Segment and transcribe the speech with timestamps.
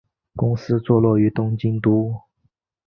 [0.35, 2.19] 公司坐落于东京都。